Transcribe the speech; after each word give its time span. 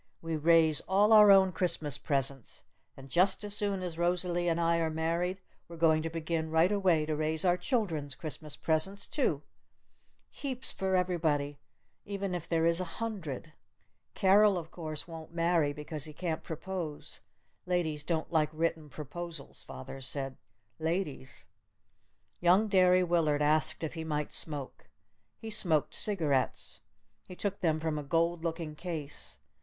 We 0.19 0.35
raise 0.35 0.81
all 0.87 1.13
our 1.13 1.29
own 1.29 1.51
Christmas 1.51 1.99
presents! 1.99 2.63
And 2.97 3.07
just 3.07 3.43
as 3.43 3.55
soon 3.55 3.83
as 3.83 3.99
Rosalee 3.99 4.47
and 4.49 4.59
I 4.59 4.77
are 4.77 4.89
married 4.89 5.39
we're 5.67 5.77
going 5.77 6.01
to 6.01 6.09
begin 6.09 6.49
right 6.49 6.71
away 6.71 7.05
to 7.05 7.15
raise 7.15 7.45
our 7.45 7.55
children's 7.55 8.15
Christmas 8.15 8.55
presents 8.55 9.07
too! 9.07 9.43
Heaps 10.31 10.71
for 10.71 10.95
everybody, 10.95 11.59
even 12.03 12.33
if 12.33 12.49
there 12.49 12.65
is 12.65 12.81
a 12.81 12.97
hundred! 12.97 13.53
Carol, 14.15 14.57
of 14.57 14.71
course, 14.71 15.07
won't 15.07 15.35
marry 15.35 15.71
because 15.71 16.05
he 16.05 16.13
can't 16.13 16.41
propose! 16.41 17.21
Ladies 17.67 18.03
don't 18.03 18.31
like 18.31 18.49
written 18.51 18.89
proposals, 18.89 19.63
father 19.63 20.01
says! 20.01 20.33
Ladies" 20.79 21.45
Young 22.41 22.67
Derry 22.67 23.03
Willard 23.03 23.43
asked 23.43 23.83
if 23.83 23.93
he 23.93 24.03
might 24.03 24.33
smoke. 24.33 24.89
He 25.37 25.51
smoked 25.51 25.93
cigarets. 25.93 26.81
He 27.27 27.35
took 27.35 27.59
them 27.59 27.79
from 27.79 27.99
a 27.99 28.03
gold 28.03 28.43
looking 28.43 28.73
case. 28.73 29.37